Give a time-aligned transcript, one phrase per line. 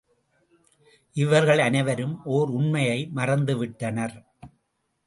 [1.15, 4.17] இவர்கள் அனைவரும் ஓர் உண்மையை மறந்துவிட்டனர்.